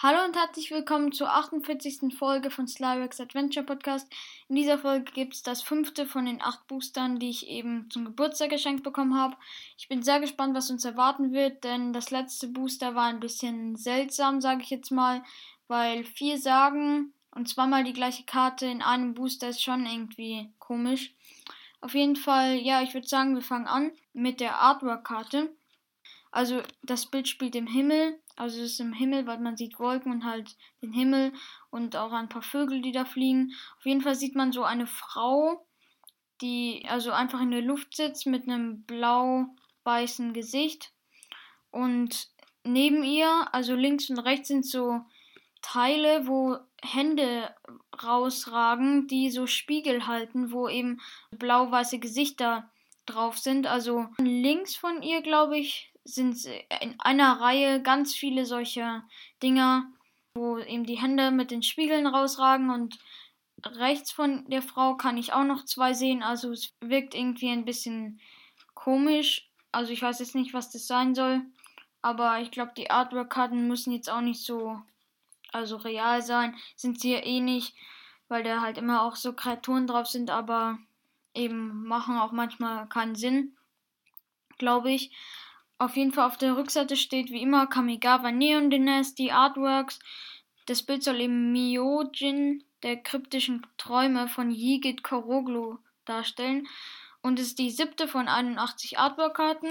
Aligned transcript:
Hallo 0.00 0.24
und 0.24 0.36
herzlich 0.36 0.70
willkommen 0.70 1.10
zur 1.10 1.28
48. 1.28 2.16
Folge 2.16 2.52
von 2.52 2.68
Slyrex 2.68 3.20
Adventure 3.20 3.66
Podcast. 3.66 4.08
In 4.48 4.54
dieser 4.54 4.78
Folge 4.78 5.10
gibt 5.10 5.34
es 5.34 5.42
das 5.42 5.60
fünfte 5.60 6.06
von 6.06 6.24
den 6.24 6.40
acht 6.40 6.68
Boostern, 6.68 7.18
die 7.18 7.30
ich 7.30 7.48
eben 7.48 7.90
zum 7.90 8.04
Geburtstag 8.04 8.50
geschenkt 8.50 8.84
bekommen 8.84 9.18
habe. 9.18 9.34
Ich 9.76 9.88
bin 9.88 10.04
sehr 10.04 10.20
gespannt, 10.20 10.54
was 10.54 10.70
uns 10.70 10.84
erwarten 10.84 11.32
wird, 11.32 11.64
denn 11.64 11.92
das 11.92 12.12
letzte 12.12 12.46
Booster 12.46 12.94
war 12.94 13.06
ein 13.06 13.18
bisschen 13.18 13.74
seltsam, 13.74 14.40
sage 14.40 14.62
ich 14.62 14.70
jetzt 14.70 14.92
mal, 14.92 15.24
weil 15.66 16.04
vier 16.04 16.38
Sagen 16.38 17.12
und 17.32 17.48
zweimal 17.48 17.82
die 17.82 17.92
gleiche 17.92 18.22
Karte 18.22 18.66
in 18.66 18.82
einem 18.82 19.14
Booster 19.14 19.48
ist 19.48 19.64
schon 19.64 19.84
irgendwie 19.84 20.48
komisch. 20.60 21.12
Auf 21.80 21.94
jeden 21.94 22.14
Fall, 22.14 22.54
ja, 22.54 22.82
ich 22.82 22.94
würde 22.94 23.08
sagen, 23.08 23.34
wir 23.34 23.42
fangen 23.42 23.66
an 23.66 23.90
mit 24.12 24.38
der 24.38 24.60
Artwork-Karte. 24.60 25.50
Also 26.30 26.62
das 26.82 27.06
Bild 27.06 27.28
spielt 27.28 27.54
im 27.56 27.66
Himmel 27.66 28.18
also 28.38 28.62
es 28.62 28.72
ist 28.72 28.80
im 28.80 28.92
Himmel, 28.92 29.26
weil 29.26 29.40
man 29.40 29.56
sieht 29.56 29.80
Wolken 29.80 30.12
und 30.12 30.24
halt 30.24 30.56
den 30.80 30.92
Himmel 30.92 31.32
und 31.70 31.96
auch 31.96 32.12
ein 32.12 32.28
paar 32.28 32.42
Vögel, 32.42 32.80
die 32.80 32.92
da 32.92 33.04
fliegen. 33.04 33.52
Auf 33.78 33.84
jeden 33.84 34.00
Fall 34.00 34.14
sieht 34.14 34.36
man 34.36 34.52
so 34.52 34.62
eine 34.62 34.86
Frau, 34.86 35.66
die 36.40 36.84
also 36.88 37.10
einfach 37.10 37.40
in 37.40 37.50
der 37.50 37.62
Luft 37.62 37.96
sitzt 37.96 38.26
mit 38.26 38.44
einem 38.44 38.84
blau-weißen 38.84 40.32
Gesicht. 40.34 40.92
Und 41.72 42.28
neben 42.62 43.02
ihr, 43.02 43.48
also 43.52 43.74
links 43.74 44.08
und 44.08 44.20
rechts, 44.20 44.48
sind 44.48 44.64
so 44.64 45.00
Teile, 45.60 46.28
wo 46.28 46.58
Hände 46.80 47.52
rausragen, 48.00 49.08
die 49.08 49.30
so 49.30 49.48
Spiegel 49.48 50.06
halten, 50.06 50.52
wo 50.52 50.68
eben 50.68 51.00
blau-weiße 51.32 51.98
Gesichter 51.98 52.70
drauf 53.04 53.36
sind. 53.36 53.66
Also 53.66 54.06
links 54.18 54.76
von 54.76 55.02
ihr, 55.02 55.22
glaube 55.22 55.58
ich, 55.58 55.92
sind 56.14 56.44
in 56.80 56.94
einer 56.98 57.40
Reihe 57.40 57.82
ganz 57.82 58.14
viele 58.14 58.46
solche 58.46 59.02
Dinger, 59.42 59.90
wo 60.34 60.58
eben 60.58 60.84
die 60.84 60.98
Hände 60.98 61.30
mit 61.30 61.50
den 61.50 61.62
Spiegeln 61.62 62.06
rausragen 62.06 62.70
und 62.70 62.98
rechts 63.64 64.12
von 64.12 64.48
der 64.48 64.62
Frau 64.62 64.96
kann 64.96 65.16
ich 65.16 65.32
auch 65.32 65.44
noch 65.44 65.64
zwei 65.64 65.94
sehen. 65.94 66.22
Also 66.22 66.52
es 66.52 66.74
wirkt 66.80 67.14
irgendwie 67.14 67.50
ein 67.50 67.64
bisschen 67.64 68.20
komisch. 68.74 69.48
Also 69.72 69.92
ich 69.92 70.02
weiß 70.02 70.20
jetzt 70.20 70.34
nicht, 70.34 70.54
was 70.54 70.70
das 70.70 70.86
sein 70.86 71.14
soll. 71.14 71.42
Aber 72.02 72.40
ich 72.40 72.50
glaube, 72.50 72.72
die 72.76 72.90
Artwork-Karten 72.90 73.66
müssen 73.66 73.92
jetzt 73.92 74.08
auch 74.08 74.20
nicht 74.20 74.44
so 74.44 74.80
also 75.52 75.76
real 75.76 76.22
sein. 76.22 76.56
Sind 76.76 77.00
sie 77.00 77.12
ja 77.12 77.24
eh 77.24 77.40
nicht, 77.40 77.74
weil 78.28 78.42
da 78.42 78.60
halt 78.60 78.78
immer 78.78 79.02
auch 79.02 79.16
so 79.16 79.32
Kreaturen 79.32 79.86
drauf 79.86 80.06
sind, 80.06 80.30
aber 80.30 80.78
eben 81.34 81.84
machen 81.84 82.18
auch 82.18 82.32
manchmal 82.32 82.88
keinen 82.88 83.14
Sinn, 83.14 83.56
glaube 84.58 84.92
ich. 84.92 85.10
Auf 85.80 85.96
jeden 85.96 86.12
Fall 86.12 86.26
auf 86.26 86.36
der 86.36 86.56
Rückseite 86.56 86.96
steht 86.96 87.30
wie 87.30 87.42
immer 87.42 87.68
Kamigawa 87.68 88.32
Neon 88.32 88.68
Dynasty 88.68 89.30
Artworks. 89.30 90.00
Das 90.66 90.82
Bild 90.82 91.04
soll 91.04 91.20
eben 91.20 91.52
Myojin 91.52 92.64
der 92.82 92.96
kryptischen 92.96 93.64
Träume 93.76 94.26
von 94.26 94.50
Yigit 94.50 95.04
Koroglu 95.04 95.78
darstellen 96.04 96.66
und 97.22 97.38
ist 97.38 97.60
die 97.60 97.70
siebte 97.70 98.08
von 98.08 98.26
81 98.26 98.98
Artwork-Karten. 98.98 99.68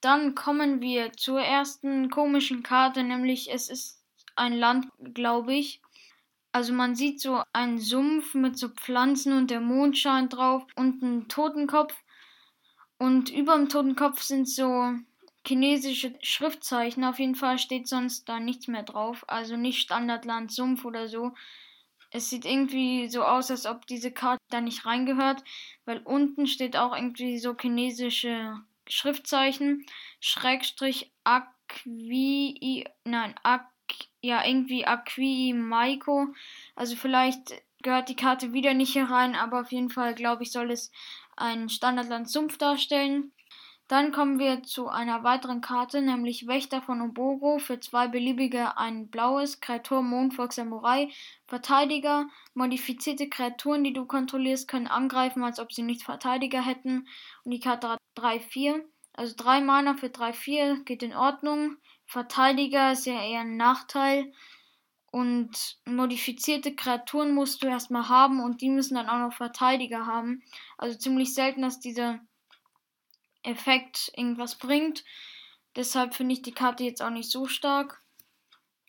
Dann 0.00 0.34
kommen 0.34 0.80
wir 0.80 1.12
zur 1.12 1.40
ersten 1.40 2.10
komischen 2.10 2.64
Karte, 2.64 3.04
nämlich 3.04 3.52
es 3.52 3.68
ist 3.68 4.02
ein 4.34 4.54
Land, 4.54 4.88
glaube 5.14 5.54
ich. 5.54 5.80
Also 6.50 6.72
man 6.72 6.96
sieht 6.96 7.20
so 7.20 7.42
einen 7.52 7.78
Sumpf 7.78 8.34
mit 8.34 8.58
so 8.58 8.70
Pflanzen 8.70 9.32
und 9.36 9.50
der 9.50 9.60
Mond 9.60 9.98
scheint 9.98 10.32
drauf 10.32 10.66
und 10.74 11.00
ein 11.02 11.28
Totenkopf 11.28 11.94
und 12.98 13.30
über 13.30 13.56
dem 13.56 13.68
Totenkopf 13.68 14.22
sind 14.22 14.48
so 14.48 14.94
chinesische 15.46 16.14
Schriftzeichen. 16.22 17.04
Auf 17.04 17.18
jeden 17.18 17.34
Fall 17.34 17.58
steht 17.58 17.88
sonst 17.88 18.28
da 18.28 18.40
nichts 18.40 18.68
mehr 18.68 18.82
drauf. 18.82 19.24
Also 19.28 19.56
nicht 19.56 19.80
Standardland, 19.80 20.50
Sumpf 20.50 20.84
oder 20.84 21.08
so. 21.08 21.32
Es 22.10 22.30
sieht 22.30 22.44
irgendwie 22.44 23.08
so 23.08 23.22
aus, 23.24 23.50
als 23.50 23.66
ob 23.66 23.86
diese 23.86 24.10
Karte 24.10 24.42
da 24.50 24.60
nicht 24.60 24.86
reingehört, 24.86 25.42
weil 25.84 25.98
unten 25.98 26.46
steht 26.46 26.76
auch 26.76 26.94
irgendwie 26.94 27.38
so 27.38 27.54
chinesische 27.60 28.58
Schriftzeichen. 28.88 29.84
Schrägstrich 30.20 31.12
Aqui, 31.24 32.86
nein, 33.04 33.34
Aqu, 33.42 33.66
ja, 34.20 34.44
irgendwie 34.44 34.86
Aqui 34.86 35.52
Maiko. 35.52 36.28
Also 36.74 36.96
vielleicht 36.96 37.52
gehört 37.82 38.08
die 38.08 38.16
Karte 38.16 38.52
wieder 38.52 38.72
nicht 38.74 38.92
hier 38.92 39.10
rein, 39.10 39.34
aber 39.34 39.60
auf 39.60 39.72
jeden 39.72 39.90
Fall 39.90 40.14
glaube 40.14 40.42
ich, 40.42 40.52
soll 40.52 40.70
es 40.70 40.90
ein 41.36 41.68
Standardland 41.68 42.28
Sumpf 42.28 42.58
darstellen. 42.58 43.32
Dann 43.88 44.10
kommen 44.10 44.40
wir 44.40 44.64
zu 44.64 44.88
einer 44.88 45.22
weiteren 45.22 45.60
Karte, 45.60 46.02
nämlich 46.02 46.48
Wächter 46.48 46.82
von 46.82 47.00
Oboro 47.00 47.58
für 47.58 47.78
zwei 47.78 48.08
beliebige 48.08 48.76
ein 48.76 49.08
blaues, 49.08 49.60
Kreatur 49.60 50.02
Mondvolk 50.02 50.52
Samurai, 50.52 51.08
Verteidiger, 51.46 52.26
modifizierte 52.54 53.28
Kreaturen, 53.28 53.84
die 53.84 53.92
du 53.92 54.04
kontrollierst, 54.04 54.66
können 54.66 54.88
angreifen, 54.88 55.44
als 55.44 55.60
ob 55.60 55.72
sie 55.72 55.82
nicht 55.82 56.02
Verteidiger 56.02 56.62
hätten. 56.62 57.06
Und 57.44 57.52
die 57.52 57.60
Karte 57.60 57.90
hat 57.90 58.00
3-4. 58.16 58.82
Also 59.12 59.34
3 59.36 59.60
Mana 59.60 59.94
für 59.94 60.08
3-4 60.08 60.82
geht 60.82 61.04
in 61.04 61.14
Ordnung. 61.14 61.76
Verteidiger 62.06 62.92
ist 62.92 63.06
ja 63.06 63.22
eher 63.22 63.40
ein 63.40 63.56
Nachteil. 63.56 64.32
Und 65.16 65.78
modifizierte 65.86 66.74
Kreaturen 66.74 67.32
musst 67.32 67.62
du 67.62 67.68
erstmal 67.68 68.10
haben 68.10 68.38
und 68.38 68.60
die 68.60 68.68
müssen 68.68 68.96
dann 68.96 69.08
auch 69.08 69.18
noch 69.18 69.32
Verteidiger 69.32 70.04
haben. 70.04 70.42
Also 70.76 70.98
ziemlich 70.98 71.32
selten, 71.32 71.62
dass 71.62 71.80
dieser 71.80 72.20
Effekt 73.42 74.12
irgendwas 74.14 74.58
bringt. 74.58 75.04
Deshalb 75.74 76.14
finde 76.14 76.34
ich 76.34 76.42
die 76.42 76.52
Karte 76.52 76.84
jetzt 76.84 77.00
auch 77.00 77.08
nicht 77.08 77.30
so 77.30 77.46
stark. 77.46 78.02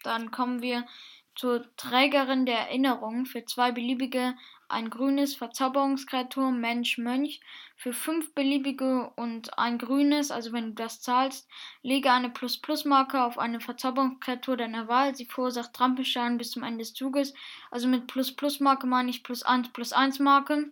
Dann 0.04 0.30
kommen 0.30 0.62
wir 0.62 0.86
zur 1.34 1.74
Trägerin 1.78 2.46
der 2.46 2.58
Erinnerung 2.58 3.26
für 3.26 3.46
zwei 3.46 3.72
beliebige 3.72 4.36
ein 4.70 4.90
grünes 4.90 5.36
Verzauberungskreatur 5.36 6.52
Mensch 6.52 6.98
Mönch 6.98 7.40
für 7.76 7.94
fünf 7.94 8.34
beliebige 8.34 9.12
und 9.16 9.58
ein 9.58 9.78
grünes, 9.78 10.32
also 10.32 10.52
wenn 10.52 10.70
du 10.70 10.74
das 10.74 11.02
zahlst, 11.02 11.48
lege 11.84 12.12
eine 12.12 12.30
Plus-Plus-Marke 12.30 13.24
auf 13.24 13.38
eine 13.38 13.60
Verzauberungskreatur 13.60 14.58
deiner 14.58 14.88
Wahl. 14.88 15.16
Sie 15.16 15.26
verursacht 15.26 15.74
Trampelschaden 15.74 16.38
bis 16.38 16.52
zum 16.52 16.64
Ende 16.64 16.80
des 16.80 16.94
Zuges. 16.94 17.34
Also 17.72 17.88
mit 17.88 18.08
Plus-Plus-Marke 18.08 18.88
meine 18.88 19.10
ich 19.10 19.24
plus 19.24 19.44
1 19.44 19.70
plus 19.74 19.94
1 19.94 20.20
Marke. 20.20 20.72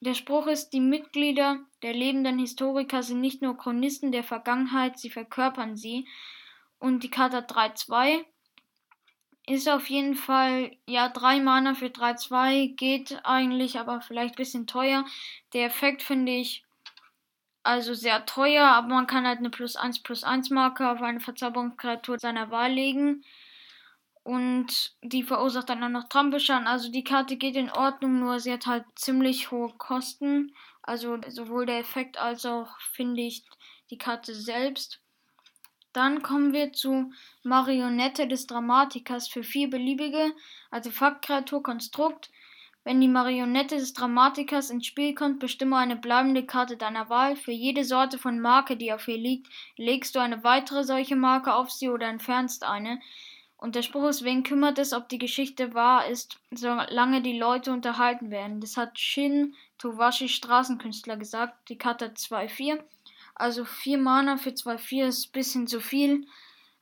Der 0.00 0.14
Spruch 0.14 0.46
ist, 0.46 0.70
die 0.70 0.80
Mitglieder 0.80 1.58
der 1.82 1.92
lebenden 1.92 2.38
Historiker 2.38 3.02
sind 3.02 3.20
nicht 3.20 3.42
nur 3.42 3.56
Chronisten 3.56 4.12
der 4.12 4.22
Vergangenheit, 4.22 4.98
sie 4.98 5.10
verkörpern 5.10 5.76
sie. 5.76 6.06
Und 6.78 7.02
die 7.02 7.10
Karte 7.10 7.38
hat 7.38 7.52
3-2 7.52 8.24
ist 9.48 9.68
auf 9.68 9.88
jeden 9.88 10.14
Fall, 10.14 10.76
ja, 10.86 11.08
3 11.08 11.40
Mana 11.40 11.74
für 11.74 11.90
3-2 11.90 12.74
geht 12.76 13.20
eigentlich, 13.24 13.78
aber 13.78 14.00
vielleicht 14.00 14.34
ein 14.34 14.36
bisschen 14.36 14.66
teuer. 14.66 15.04
Der 15.52 15.66
Effekt 15.66 16.02
finde 16.02 16.32
ich 16.32 16.64
also 17.62 17.94
sehr 17.94 18.24
teuer, 18.26 18.66
aber 18.66 18.88
man 18.88 19.06
kann 19.06 19.26
halt 19.26 19.38
eine 19.38 19.50
plus 19.50 19.76
1 19.76 20.02
plus 20.02 20.24
1 20.24 20.50
Marke 20.50 20.90
auf 20.90 21.02
eine 21.02 21.20
Verzauberungskreatur 21.20 22.18
seiner 22.18 22.50
Wahl 22.50 22.72
legen. 22.72 23.24
Und 24.22 24.94
die 25.02 25.22
verursacht 25.22 25.70
dann 25.70 25.82
auch 25.82 25.88
noch 25.88 26.08
Trampelschaden. 26.08 26.66
Also 26.66 26.90
die 26.90 27.04
Karte 27.04 27.36
geht 27.36 27.56
in 27.56 27.70
Ordnung, 27.70 28.20
nur 28.20 28.40
sie 28.40 28.52
hat 28.52 28.66
halt 28.66 28.84
ziemlich 28.94 29.50
hohe 29.50 29.72
Kosten. 29.78 30.54
Also 30.82 31.18
sowohl 31.28 31.66
der 31.66 31.78
Effekt 31.78 32.18
als 32.18 32.44
auch, 32.44 32.78
finde 32.80 33.22
ich, 33.22 33.42
die 33.90 33.98
Karte 33.98 34.34
selbst. 34.34 35.00
Dann 35.92 36.22
kommen 36.22 36.52
wir 36.52 36.72
zu 36.72 37.12
Marionette 37.42 38.28
des 38.28 38.46
Dramatikers 38.46 39.28
für 39.28 39.42
vier 39.42 39.70
beliebige 39.70 40.32
Artefaktkreatur 40.70 41.62
Konstrukt. 41.62 42.30
Wenn 42.84 43.00
die 43.00 43.08
Marionette 43.08 43.76
des 43.76 43.92
Dramatikers 43.92 44.70
ins 44.70 44.86
Spiel 44.86 45.14
kommt, 45.14 45.40
bestimme 45.40 45.76
eine 45.76 45.96
bleibende 45.96 46.46
Karte 46.46 46.76
deiner 46.76 47.10
Wahl. 47.10 47.36
Für 47.36 47.52
jede 47.52 47.84
Sorte 47.84 48.18
von 48.18 48.40
Marke, 48.40 48.76
die 48.76 48.92
auf 48.92 49.08
ihr 49.08 49.18
liegt, 49.18 49.48
legst 49.76 50.14
du 50.14 50.20
eine 50.20 50.44
weitere 50.44 50.84
solche 50.84 51.16
Marke 51.16 51.52
auf 51.52 51.70
sie 51.70 51.88
oder 51.88 52.06
entfernst 52.06 52.64
eine. 52.64 53.00
Und 53.58 53.74
der 53.74 53.82
Spruch 53.82 54.08
ist, 54.08 54.22
wen 54.22 54.44
kümmert 54.44 54.78
es, 54.78 54.92
ob 54.92 55.08
die 55.08 55.18
Geschichte 55.18 55.74
wahr 55.74 56.06
ist, 56.06 56.38
solange 56.52 57.22
die 57.22 57.36
Leute 57.36 57.72
unterhalten 57.72 58.30
werden. 58.30 58.60
Das 58.60 58.76
hat 58.76 58.98
Shin 58.98 59.54
Towashi 59.78 60.28
Straßenkünstler 60.28 61.16
gesagt. 61.16 61.68
Die 61.68 61.76
Karte 61.76 62.06
2-4. 62.06 62.78
Also 63.38 63.64
4 63.64 63.98
Mana 63.98 64.36
für 64.36 64.50
2-4 64.50 65.08
ist 65.08 65.28
ein 65.28 65.32
bisschen 65.32 65.66
zu 65.66 65.80
viel. 65.80 66.26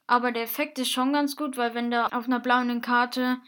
Aber 0.06 0.32
der 0.32 0.42
Effekt 0.42 0.78
ist 0.78 0.90
schon 0.90 1.12
ganz 1.12 1.36
gut, 1.36 1.56
weil 1.56 1.74
wenn 1.74 1.90
da 1.90 2.06
auf 2.06 2.26
einer 2.26 2.40
blauen 2.40 2.80
Karte 2.80 3.38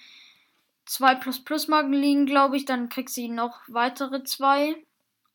2 0.86 1.14
plus 1.16 1.44
plus 1.44 1.68
Marken 1.68 1.92
liegen, 1.92 2.26
glaube 2.26 2.56
ich, 2.56 2.64
dann 2.64 2.88
kriegt 2.88 3.10
sie 3.10 3.28
noch 3.28 3.60
weitere 3.68 4.24
2. 4.24 4.76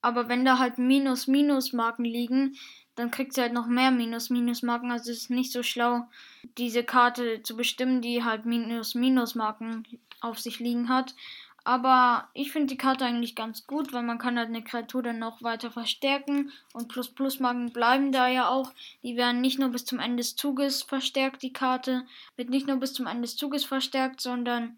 Aber 0.01 0.27
wenn 0.27 0.43
da 0.45 0.59
halt 0.59 0.77
minus 0.77 1.27
minus 1.27 1.73
Marken 1.73 2.03
liegen, 2.03 2.57
dann 2.95 3.09
kriegt 3.09 3.33
sie 3.33 3.41
halt 3.41 3.53
noch 3.53 3.67
mehr 3.67 3.89
minus 3.89 4.29
minus 4.29 4.61
Marken. 4.61 4.91
Also 4.91 5.11
es 5.11 5.19
ist 5.19 5.29
nicht 5.29 5.51
so 5.51 5.63
schlau, 5.63 6.07
diese 6.57 6.83
Karte 6.83 7.41
zu 7.41 7.55
bestimmen, 7.55 8.01
die 8.01 8.23
halt 8.23 8.45
minus 8.45 8.95
minus 8.95 9.35
Marken 9.35 9.83
auf 10.21 10.39
sich 10.39 10.59
liegen 10.59 10.89
hat. 10.89 11.15
Aber 11.65 12.29
ich 12.33 12.51
finde 12.51 12.67
die 12.67 12.77
Karte 12.77 13.05
eigentlich 13.05 13.35
ganz 13.35 13.65
gut, 13.65 13.93
weil 13.93 14.03
man 14.03 14.17
kann 14.17 14.37
halt 14.37 14.49
eine 14.49 14.63
Kreatur 14.63 15.01
dann 15.01 15.19
noch 15.19 15.41
weiter 15.41 15.71
verstärken 15.71 16.51
und 16.73 16.89
Plus-Plus-Marken 16.89 17.71
bleiben 17.71 18.11
da 18.11 18.27
ja 18.27 18.49
auch. 18.49 18.73
Die 19.01 19.15
werden 19.15 19.39
nicht 19.39 19.59
nur 19.59 19.69
bis 19.69 19.85
zum 19.85 19.99
Ende 19.99 20.17
des 20.17 20.35
Zuges 20.35 20.83
verstärkt, 20.83 21.41
die 21.41 21.53
Karte 21.53 22.05
wird 22.35 22.49
nicht 22.49 22.67
nur 22.67 22.77
bis 22.77 22.93
zum 22.93 23.07
Ende 23.07 23.21
des 23.21 23.37
Zuges 23.37 23.63
verstärkt, 23.63 24.19
sondern 24.19 24.77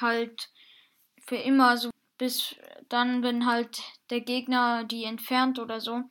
halt 0.00 0.48
für 1.18 1.36
immer 1.36 1.76
so 1.76 1.90
bis 2.16 2.56
dann, 2.88 3.22
wenn 3.22 3.44
halt 3.44 3.82
der 4.08 4.22
Gegner 4.22 4.84
die 4.84 5.04
entfernt 5.04 5.58
oder 5.58 5.80
so 5.80 6.02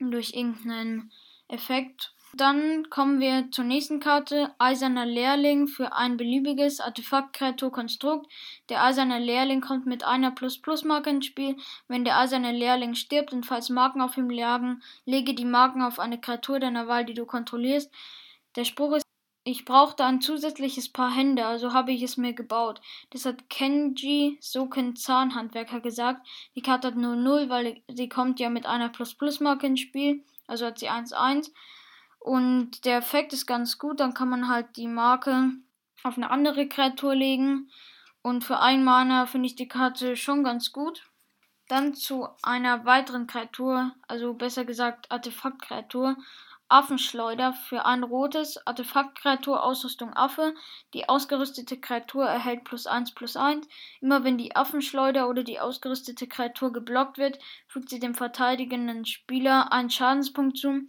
durch 0.00 0.34
irgendeinen 0.34 1.10
Effekt 1.48 2.12
dann 2.34 2.90
kommen 2.90 3.20
wir 3.20 3.50
zur 3.50 3.64
nächsten 3.64 4.00
Karte. 4.00 4.54
Eiserner 4.58 5.06
Lehrling 5.06 5.66
für 5.66 5.94
ein 5.94 6.16
beliebiges 6.16 6.80
Artefakt-Kreatur-Konstrukt. 6.80 8.30
Der 8.68 8.84
eiserne 8.84 9.18
Lehrling 9.18 9.60
kommt 9.60 9.86
mit 9.86 10.04
einer 10.04 10.30
Plus-Plus-Marke 10.30 11.10
ins 11.10 11.26
Spiel. 11.26 11.56
Wenn 11.88 12.04
der 12.04 12.18
eiserne 12.18 12.52
Lehrling 12.52 12.94
stirbt 12.94 13.32
und 13.32 13.46
falls 13.46 13.70
Marken 13.70 14.02
auf 14.02 14.16
ihm 14.16 14.30
lagen, 14.30 14.82
lege 15.06 15.34
die 15.34 15.46
Marken 15.46 15.80
auf 15.82 15.98
eine 15.98 16.20
Kreatur 16.20 16.60
deiner 16.60 16.86
Wahl, 16.86 17.04
die 17.04 17.14
du 17.14 17.24
kontrollierst. 17.24 17.90
Der 18.56 18.64
Spruch 18.64 18.96
ist, 18.96 19.06
ich 19.44 19.64
brauchte 19.64 20.04
ein 20.04 20.20
zusätzliches 20.20 20.90
Paar 20.90 21.10
Hände, 21.10 21.46
also 21.46 21.72
habe 21.72 21.92
ich 21.92 22.02
es 22.02 22.18
mir 22.18 22.34
gebaut. 22.34 22.82
Das 23.10 23.24
hat 23.24 23.48
Kenji 23.48 24.36
Soken 24.42 24.96
Zahnhandwerker 24.96 25.80
gesagt. 25.80 26.26
Die 26.54 26.60
Karte 26.60 26.88
hat 26.88 26.96
nur 26.96 27.16
0, 27.16 27.48
weil 27.48 27.80
sie 27.88 28.10
kommt 28.10 28.38
ja 28.40 28.50
mit 28.50 28.66
einer 28.66 28.90
Plus-Plus-Marke 28.90 29.66
ins 29.66 29.80
Spiel, 29.80 30.22
also 30.46 30.66
hat 30.66 30.78
sie 30.78 30.90
1-1. 30.90 31.52
Und 32.18 32.84
der 32.84 32.98
Effekt 32.98 33.32
ist 33.32 33.46
ganz 33.46 33.78
gut. 33.78 34.00
Dann 34.00 34.14
kann 34.14 34.28
man 34.28 34.48
halt 34.48 34.76
die 34.76 34.88
Marke 34.88 35.52
auf 36.02 36.16
eine 36.16 36.30
andere 36.30 36.68
Kreatur 36.68 37.14
legen. 37.14 37.70
Und 38.22 38.44
für 38.44 38.58
ein 38.58 38.84
Mana 38.84 39.26
finde 39.26 39.46
ich 39.46 39.56
die 39.56 39.68
Karte 39.68 40.16
schon 40.16 40.44
ganz 40.44 40.72
gut. 40.72 41.04
Dann 41.68 41.94
zu 41.94 42.28
einer 42.42 42.84
weiteren 42.84 43.26
Kreatur, 43.26 43.92
also 44.06 44.34
besser 44.34 44.64
gesagt 44.64 45.10
Artefaktkreatur. 45.10 46.16
Affenschleuder 46.70 47.54
für 47.54 47.86
ein 47.86 48.02
rotes 48.02 48.66
Artefaktkreatur 48.66 49.62
Ausrüstung 49.62 50.12
Affe. 50.12 50.54
Die 50.92 51.08
ausgerüstete 51.08 51.80
Kreatur 51.80 52.26
erhält 52.26 52.64
plus 52.64 52.86
1 52.86 53.12
plus 53.12 53.36
1. 53.36 53.66
Immer 54.02 54.22
wenn 54.22 54.36
die 54.36 54.54
Affenschleuder 54.54 55.30
oder 55.30 55.44
die 55.44 55.60
ausgerüstete 55.60 56.26
Kreatur 56.26 56.70
geblockt 56.72 57.16
wird, 57.16 57.38
fügt 57.66 57.88
sie 57.88 58.00
dem 58.00 58.14
verteidigenden 58.14 59.06
Spieler 59.06 59.72
einen 59.72 59.88
Schadenspunkt 59.88 60.58
zu. 60.58 60.82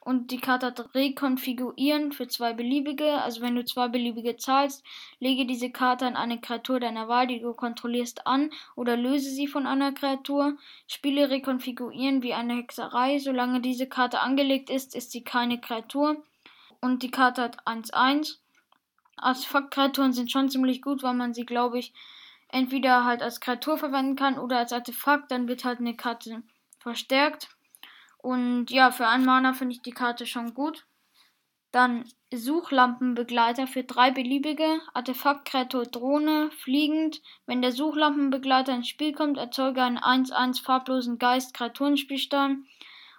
Und 0.00 0.30
die 0.30 0.38
Karte 0.38 0.72
Rekonfigurieren 0.94 2.12
für 2.12 2.28
zwei 2.28 2.52
beliebige. 2.52 3.20
Also 3.22 3.42
wenn 3.42 3.54
du 3.54 3.64
zwei 3.64 3.88
beliebige 3.88 4.36
zahlst, 4.36 4.82
lege 5.18 5.44
diese 5.44 5.70
Karte 5.70 6.06
an 6.06 6.16
eine 6.16 6.40
Kreatur 6.40 6.80
deiner 6.80 7.08
Wahl, 7.08 7.26
die 7.26 7.40
du 7.40 7.52
kontrollierst, 7.52 8.26
an 8.26 8.50
oder 8.74 8.96
löse 8.96 9.30
sie 9.30 9.48
von 9.48 9.66
einer 9.66 9.92
Kreatur. 9.92 10.56
Spiele 10.86 11.28
Rekonfigurieren 11.28 12.22
wie 12.22 12.32
eine 12.32 12.54
Hexerei. 12.54 13.18
Solange 13.18 13.60
diese 13.60 13.86
Karte 13.86 14.20
angelegt 14.20 14.70
ist, 14.70 14.94
ist 14.94 15.10
sie 15.10 15.24
keine 15.24 15.60
Kreatur. 15.60 16.22
Und 16.80 17.02
die 17.02 17.10
Karte 17.10 17.42
hat 17.42 17.66
1-1. 17.66 18.38
Artefaktkreaturen 19.16 20.12
sind 20.12 20.30
schon 20.30 20.48
ziemlich 20.48 20.80
gut, 20.80 21.02
weil 21.02 21.14
man 21.14 21.34
sie, 21.34 21.44
glaube 21.44 21.78
ich, 21.78 21.92
entweder 22.50 23.04
halt 23.04 23.20
als 23.20 23.40
Kreatur 23.40 23.76
verwenden 23.76 24.16
kann 24.16 24.38
oder 24.38 24.58
als 24.58 24.72
Artefakt. 24.72 25.30
Dann 25.30 25.48
wird 25.48 25.64
halt 25.64 25.80
eine 25.80 25.96
Karte 25.96 26.42
verstärkt. 26.78 27.48
Und 28.18 28.70
ja, 28.70 28.90
für 28.90 29.06
einen 29.06 29.24
Mana 29.24 29.52
finde 29.52 29.74
ich 29.74 29.82
die 29.82 29.92
Karte 29.92 30.26
schon 30.26 30.54
gut. 30.54 30.86
Dann 31.70 32.04
Suchlampenbegleiter 32.32 33.66
für 33.66 33.84
drei 33.84 34.10
beliebige. 34.10 34.80
Artefaktkreatur 34.94 35.84
Drohne, 35.84 36.50
fliegend. 36.50 37.20
Wenn 37.46 37.62
der 37.62 37.72
Suchlampenbegleiter 37.72 38.74
ins 38.74 38.88
Spiel 38.88 39.12
kommt, 39.12 39.38
erzeuge 39.38 39.82
einen 39.82 39.98
1-1 39.98 40.62
farblosen 40.62 41.18
Geist 41.18 41.54
Kreaturenspielstein. 41.54 42.66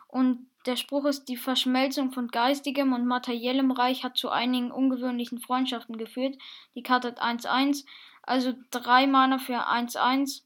Und 0.07 0.47
der 0.65 0.75
Spruch 0.75 1.05
ist, 1.05 1.25
die 1.25 1.37
Verschmelzung 1.37 2.11
von 2.11 2.27
geistigem 2.27 2.93
und 2.93 3.05
materiellem 3.05 3.71
Reich 3.71 4.03
hat 4.03 4.17
zu 4.17 4.29
einigen 4.29 4.71
ungewöhnlichen 4.71 5.39
Freundschaften 5.39 5.97
geführt. 5.97 6.37
Die 6.75 6.83
Karte 6.83 7.09
hat 7.09 7.21
1-1, 7.21 7.85
also 8.23 8.53
drei 8.71 9.07
Mana 9.07 9.37
für 9.37 9.67
1-1 9.67 10.41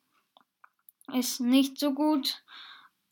ist 1.13 1.41
nicht 1.41 1.79
so 1.79 1.93
gut 1.93 2.43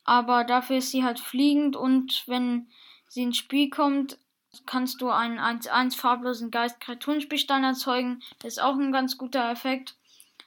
aber 0.03 0.43
dafür 0.43 0.77
ist 0.77 0.91
sie 0.91 1.03
halt 1.03 1.19
fliegend 1.19 1.75
und 1.75 2.23
wenn 2.27 2.67
sie 3.07 3.23
ins 3.23 3.37
Spiel 3.37 3.69
kommt, 3.69 4.17
kannst 4.65 5.01
du 5.01 5.09
einen 5.09 5.39
1-1 5.39 5.95
farblosen 5.95 6.51
Geist 6.51 6.81
Kreaturenspielstein 6.81 7.63
erzeugen. 7.63 8.21
Das 8.39 8.53
ist 8.53 8.61
auch 8.61 8.75
ein 8.75 8.91
ganz 8.91 9.17
guter 9.17 9.49
Effekt. 9.49 9.95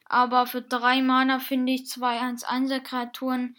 Aber 0.06 0.46
für 0.46 0.60
3 0.60 1.02
Mana 1.02 1.38
finde 1.38 1.72
ich 1.72 1.86
2 1.86 2.20
1-1er 2.20 2.80
Kreaturen 2.80 3.56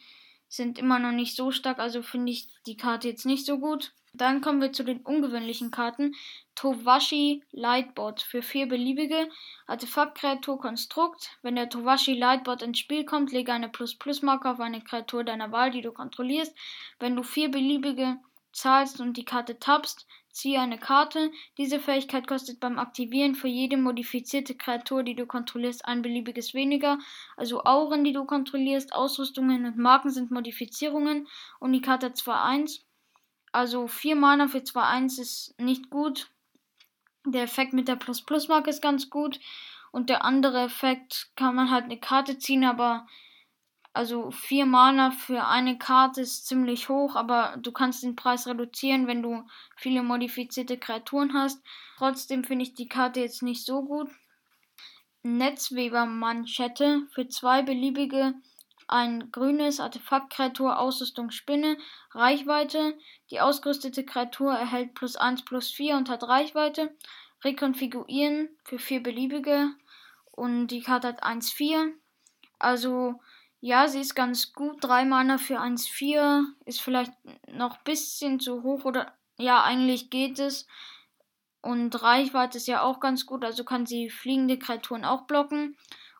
sind 0.47 0.77
immer 0.77 0.99
noch 0.99 1.11
nicht 1.11 1.35
so 1.35 1.51
stark, 1.51 1.79
also 1.79 2.01
finde 2.01 2.31
ich 2.31 2.47
die 2.65 2.77
Karte 2.77 3.07
jetzt 3.07 3.25
nicht 3.25 3.45
so 3.45 3.59
gut. 3.59 3.93
Dann 4.17 4.39
kommen 4.39 4.61
wir 4.61 4.71
zu 4.71 4.83
den 4.83 5.01
ungewöhnlichen 5.01 5.71
Karten. 5.71 6.15
Towashi 6.55 7.43
Lightbot 7.51 8.21
für 8.21 8.41
vier 8.41 8.67
beliebige 8.67 9.29
Artefaktkreatur 9.67 10.57
Konstrukt. 10.59 11.37
Wenn 11.41 11.55
der 11.55 11.69
Towashi 11.69 12.13
Lightbot 12.13 12.61
ins 12.61 12.79
Spiel 12.79 13.03
kommt, 13.03 13.33
lege 13.33 13.51
eine 13.51 13.67
Plus-Plus-Marke 13.67 14.49
auf 14.49 14.59
eine 14.61 14.81
Kreatur 14.81 15.25
deiner 15.25 15.51
Wahl, 15.51 15.71
die 15.71 15.81
du 15.81 15.91
kontrollierst. 15.91 16.55
Wenn 16.99 17.15
du 17.15 17.23
vier 17.23 17.51
beliebige 17.51 18.17
zahlst 18.53 19.01
und 19.01 19.17
die 19.17 19.25
Karte 19.25 19.59
tappst, 19.59 20.07
ziehe 20.29 20.61
eine 20.61 20.77
Karte. 20.77 21.31
Diese 21.57 21.79
Fähigkeit 21.79 22.25
kostet 22.25 22.61
beim 22.61 22.79
Aktivieren 22.79 23.35
für 23.35 23.49
jede 23.49 23.75
modifizierte 23.75 24.55
Kreatur, 24.55 25.03
die 25.03 25.15
du 25.15 25.25
kontrollierst, 25.25 25.85
ein 25.85 26.01
beliebiges 26.01 26.53
weniger. 26.53 26.99
Also 27.35 27.63
Auren, 27.63 28.05
die 28.05 28.13
du 28.13 28.23
kontrollierst, 28.23 28.93
Ausrüstungen 28.93 29.65
und 29.65 29.77
Marken 29.77 30.09
sind 30.09 30.31
Modifizierungen 30.31 31.27
und 31.59 31.73
die 31.73 31.81
Karte 31.81 32.07
hat 32.07 32.17
zwar 32.17 32.45
1. 32.45 32.85
Also 33.55 33.87
4 33.87 34.17
Mana 34.17 34.49
für 34.49 34.57
2-1 34.57 35.21
ist 35.21 35.55
nicht 35.57 35.89
gut. 35.89 36.29
Der 37.25 37.43
Effekt 37.43 37.71
mit 37.71 37.87
der 37.87 37.95
Plus-Plus-Marke 37.95 38.69
ist 38.69 38.81
ganz 38.81 39.09
gut. 39.09 39.39
Und 39.93 40.09
der 40.09 40.25
andere 40.25 40.65
Effekt 40.65 41.29
kann 41.37 41.55
man 41.55 41.71
halt 41.71 41.85
eine 41.85 41.97
Karte 41.97 42.37
ziehen, 42.37 42.65
aber 42.65 43.07
also 43.93 44.29
4 44.29 44.65
Mana 44.65 45.11
für 45.11 45.47
eine 45.47 45.77
Karte 45.77 46.19
ist 46.19 46.47
ziemlich 46.47 46.89
hoch, 46.89 47.15
aber 47.15 47.55
du 47.57 47.71
kannst 47.71 48.03
den 48.03 48.17
Preis 48.17 48.45
reduzieren, 48.45 49.07
wenn 49.07 49.23
du 49.23 49.47
viele 49.77 50.03
modifizierte 50.03 50.77
Kreaturen 50.77 51.33
hast. 51.33 51.63
Trotzdem 51.97 52.43
finde 52.43 52.63
ich 52.63 52.73
die 52.73 52.89
Karte 52.89 53.21
jetzt 53.21 53.41
nicht 53.41 53.65
so 53.65 53.83
gut. 53.85 54.09
Netzweber-Manschette 55.23 57.07
für 57.09 57.29
zwei 57.29 57.61
beliebige 57.61 58.33
ein 58.87 59.31
grünes 59.31 59.79
Artefaktkreatur 59.79 60.79
Ausrüstung 60.79 61.31
Spinne, 61.31 61.77
Reichweite. 62.11 62.97
Die 63.31 63.41
ausgerüstete 63.41 64.05
Kreatur 64.05 64.53
erhält 64.53 64.93
plus 64.93 65.15
1 65.15 65.45
plus 65.45 65.71
4 65.71 65.97
und 65.97 66.09
hat 66.09 66.23
Reichweite. 66.23 66.95
Rekonfigurieren 67.43 68.49
für 68.63 68.79
vier 68.79 69.03
beliebige 69.03 69.69
und 70.31 70.67
die 70.67 70.81
Karte 70.81 71.09
hat 71.09 71.23
1-4. 71.23 71.93
Also 72.59 73.19
ja, 73.61 73.87
sie 73.87 74.01
ist 74.01 74.15
ganz 74.15 74.53
gut. 74.53 74.83
3 74.83 75.05
Mana 75.05 75.37
für 75.37 75.59
1-4 75.59 76.43
ist 76.65 76.81
vielleicht 76.81 77.13
noch 77.47 77.77
ein 77.77 77.83
bisschen 77.83 78.39
zu 78.39 78.63
hoch 78.63 78.85
oder 78.85 79.13
ja, 79.37 79.63
eigentlich 79.63 80.09
geht 80.09 80.39
es. 80.39 80.67
Und 81.61 82.01
Reichweite 82.03 82.59
ist 82.59 82.67
ja 82.67 82.83
auch 82.83 82.99
ganz 82.99 83.25
gut, 83.25 83.43
also 83.43 83.63
kann 83.63 83.87
sie 83.87 84.11
fliegende 84.11 84.59
Kreaturen 84.59 85.03
auch 85.03 85.23
blocken. 85.23 85.75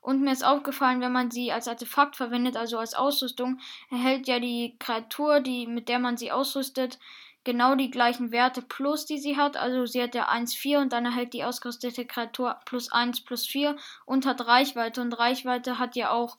Und 0.06 0.22
mir 0.22 0.34
ist 0.34 0.46
aufgefallen, 0.46 1.02
wenn 1.02 1.12
man 1.12 1.32
sie 1.32 1.52
als 1.52 1.68
Artefakt 1.68 2.16
verwendet, 2.16 2.58
also 2.58 2.78
als 2.78 2.94
Ausrüstung, 2.94 3.60
erhält 3.90 4.28
ja 4.28 4.40
die 4.40 4.76
Kreatur, 4.78 5.40
die, 5.40 5.66
mit 5.66 5.90
der 5.90 5.98
man 5.98 6.16
sie 6.16 6.32
ausrüstet, 6.32 7.00
genau 7.44 7.74
die 7.74 7.90
gleichen 7.90 8.32
Werte 8.32 8.62
plus, 8.62 9.08
die 9.08 9.18
sie 9.18 9.36
hat. 9.36 9.58
Also 9.58 9.88
sie 9.88 10.04
hat 10.04 10.14
ja 10.14 10.30
1,4 10.30 10.80
und 10.80 10.94
dann 10.94 11.06
erhält 11.06 11.34
die 11.34 11.44
ausgerüstete 11.44 12.06
Kreatur 12.06 12.60
plus 12.66 12.92
1 12.92 13.22
plus 13.22 13.48
4 13.48 13.78
und 14.06 14.28
hat 14.28 14.46
Reichweite. 14.46 15.02
Und 15.02 15.12
Reichweite 15.18 15.80
hat 15.80 15.96
ja 15.96 16.12
auch 16.12 16.38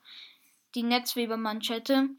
die 0.76 0.84
Netzwebermanschette. 0.84 2.10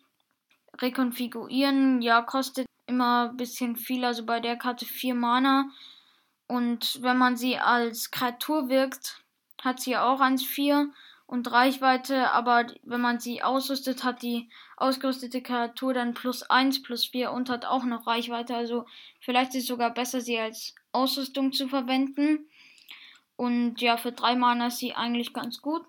Rekonfigurieren, 0.82 2.01
ja, 2.01 2.24
kostet 2.24 2.66
immer 2.88 3.30
ein 3.30 3.38
bisschen 3.38 3.77
viel, 3.77 4.04
also 4.04 4.25
bei 4.25 4.42
der 4.42 4.58
Karte 4.58 4.86
4 4.86 5.16
Mana. 5.16 5.70
Und 6.48 7.01
wenn 7.01 7.18
man 7.18 7.38
sie 7.38 7.58
als 7.58 8.12
Kreatur 8.12 8.68
wirkt, 8.68 9.24
hat 9.63 9.80
sie 9.80 9.92
ja 9.92 10.04
auch 10.04 10.20
1,4 10.20 10.89
und 11.27 11.51
Reichweite, 11.51 12.31
aber 12.31 12.67
wenn 12.84 13.01
man 13.01 13.19
sie 13.19 13.43
ausrüstet, 13.43 14.05
hat 14.05 14.22
die 14.22 14.50
ausgerüstete 14.77 15.41
Kreatur 15.41 15.93
dann 15.93 16.13
plus 16.13 16.43
1 16.43 16.81
plus 16.84 17.05
4 17.07 17.31
und 17.31 17.50
hat 17.50 17.65
auch 17.65 17.84
noch 17.84 18.07
Reichweite. 18.07 18.55
Also 18.55 18.86
vielleicht 19.19 19.53
ist 19.53 19.63
es 19.63 19.67
sogar 19.67 19.93
besser, 19.93 20.22
sie 20.22 20.39
als 20.39 20.74
Ausrüstung 20.93 21.51
zu 21.51 21.67
verwenden. 21.67 22.48
Und 23.36 23.81
ja, 23.81 23.98
für 23.98 24.13
3 24.13 24.36
Mana 24.36 24.67
ist 24.67 24.79
sie 24.79 24.96
eigentlich 24.96 25.34
ganz 25.34 25.62
gut. 25.62 25.84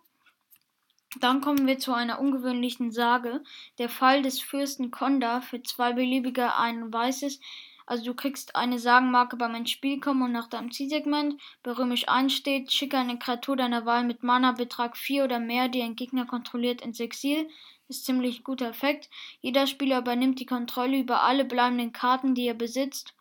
Dann 1.21 1.41
kommen 1.41 1.69
wir 1.69 1.79
zu 1.79 1.95
einer 1.95 2.19
ungewöhnlichen 2.19 2.91
Sage. 2.91 3.43
Der 3.79 3.89
Fall 3.89 4.23
des 4.23 4.41
Fürsten 4.41 4.91
Konda 4.91 5.41
für 5.41 5.63
zwei 5.63 5.93
beliebige 5.93 6.57
ein 6.57 6.93
weißes 6.93 7.41
Also 7.89 8.05
du 8.05 8.15
kriegst 8.15 8.55
eine 8.55 8.79
Sagenmarke 8.79 9.39
beim 9.39 9.55
ins 9.55 9.71
Spiel 9.71 9.99
kommen 9.99 10.21
und 10.21 10.33
nach 10.33 10.47
deinem 10.47 10.71
Zielsegment. 10.71 11.41
Bei 11.63 11.73
Römisch 11.73 12.07
1 12.07 12.35
steht, 12.35 12.71
schicke 12.71 12.99
eine 12.99 13.19
Kreatur 13.19 13.57
deiner 13.57 13.87
Wahl 13.87 14.05
mit 14.05 14.23
Mana-Betrag 14.23 14.95
4 14.95 15.25
oder 15.25 15.41
mehr, 15.41 15.69
die 15.69 15.81
ein 15.81 15.97
Gegner 15.97 16.27
kontrolliert, 16.27 16.83
ins 16.83 17.01
Exil. 17.01 17.49
Ist 17.89 18.05
ziemlich 18.05 18.45
guter 18.45 18.69
Effekt. 18.69 19.09
Jeder 19.41 19.67
Spieler 19.67 20.01
übernimmt 20.01 20.39
die 20.39 20.45
Kontrolle 20.45 20.99
über 20.99 21.23
alle 21.23 21.47
bleibenden 21.47 21.95
Karten, 21.95 22.35
die 22.35 22.47
er 22.47 22.53
besitzt. 22.53 23.15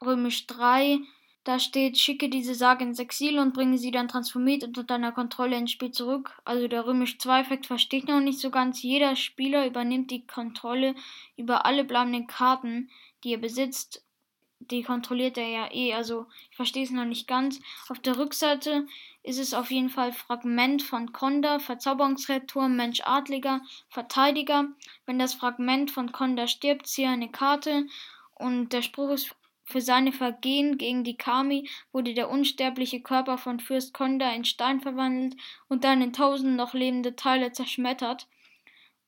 Römisch 0.00 0.46
3 0.46 1.00
da 1.44 1.58
steht, 1.58 1.98
schicke 1.98 2.30
diese 2.30 2.54
Sage 2.54 2.84
ins 2.84 2.98
Exil 2.98 3.38
und 3.38 3.52
bringe 3.52 3.76
sie 3.76 3.90
dann 3.90 4.08
transformiert 4.08 4.64
unter 4.64 4.82
deiner 4.82 5.12
Kontrolle 5.12 5.58
ins 5.58 5.72
Spiel 5.72 5.90
zurück. 5.90 6.40
Also 6.46 6.68
der 6.68 6.86
römisch 6.86 7.16
2-Effekt 7.16 7.66
versteht 7.66 8.08
noch 8.08 8.20
nicht 8.20 8.38
so 8.38 8.50
ganz. 8.50 8.82
Jeder 8.82 9.14
Spieler 9.14 9.66
übernimmt 9.66 10.10
die 10.10 10.26
Kontrolle 10.26 10.94
über 11.36 11.66
alle 11.66 11.84
bleibenden 11.84 12.26
Karten, 12.26 12.88
die 13.24 13.34
er 13.34 13.38
besitzt. 13.38 14.03
Die 14.70 14.82
kontrolliert 14.82 15.38
er 15.38 15.48
ja 15.48 15.68
eh, 15.72 15.94
also 15.94 16.26
ich 16.50 16.56
verstehe 16.56 16.84
es 16.84 16.90
noch 16.90 17.04
nicht 17.04 17.26
ganz. 17.26 17.60
Auf 17.88 17.98
der 17.98 18.18
Rückseite 18.18 18.86
ist 19.22 19.38
es 19.38 19.54
auf 19.54 19.70
jeden 19.70 19.90
Fall 19.90 20.12
Fragment 20.12 20.82
von 20.82 21.12
Konda, 21.12 21.58
Verzauberungsreaktor, 21.58 22.68
Mensch 22.68 23.00
Adliger, 23.04 23.60
Verteidiger. 23.88 24.68
Wenn 25.06 25.18
das 25.18 25.34
Fragment 25.34 25.90
von 25.90 26.12
Konda 26.12 26.46
stirbt, 26.46 26.86
ziehe 26.86 27.08
eine 27.08 27.30
Karte 27.30 27.86
und 28.34 28.72
der 28.72 28.82
Spruch 28.82 29.10
ist 29.10 29.34
für 29.64 29.80
seine 29.80 30.12
Vergehen 30.12 30.76
gegen 30.76 31.04
die 31.04 31.16
Kami 31.16 31.68
wurde 31.90 32.12
der 32.12 32.28
unsterbliche 32.28 33.00
Körper 33.00 33.38
von 33.38 33.60
Fürst 33.60 33.94
Konda 33.94 34.30
in 34.32 34.44
Stein 34.44 34.80
verwandelt 34.80 35.36
und 35.68 35.84
dann 35.84 36.02
in 36.02 36.12
tausend 36.12 36.56
noch 36.56 36.74
lebende 36.74 37.16
Teile 37.16 37.50
zerschmettert. 37.52 38.28